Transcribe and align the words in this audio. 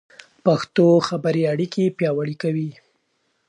پښتو 0.45 0.85
خبرې 1.07 1.43
اړیکې 1.53 1.93
پیاوړې 1.97 2.35
کوي. 2.43 2.69